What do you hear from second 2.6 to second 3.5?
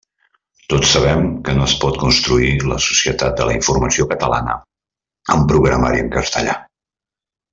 la Societat de